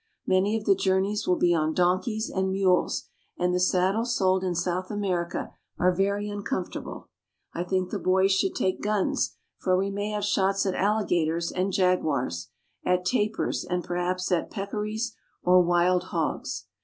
[0.25, 3.07] Many of the journeys will be on donkeys and mules,
[3.37, 7.09] and the saddles sold in South America are very uncomfortable.
[7.53, 11.71] I think the boys should take guns, for we may have shots at alligators and
[11.71, 12.49] jaguars,
[12.83, 16.65] at tapirs, and perhaps at peccaries or wild hogs.